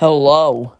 [0.00, 0.72] Hello.